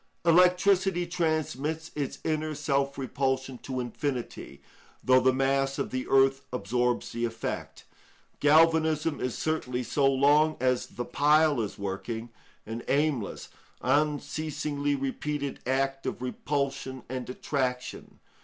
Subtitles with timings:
[0.25, 4.59] Electricity transmits its inner self repulsion to infinity,
[5.03, 7.83] though the mass of the earth absorbs the effect.
[8.39, 12.29] Galvanism is certainly, so long as the pile is working,
[12.65, 13.49] an aimless,
[13.81, 18.17] unceasingly repeated act of repulsion and attraction.